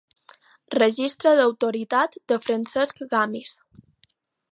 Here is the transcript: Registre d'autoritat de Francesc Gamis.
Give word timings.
Registre 0.75 1.33
d'autoritat 1.39 2.17
de 2.31 2.39
Francesc 2.47 3.03
Gamis. 3.13 3.53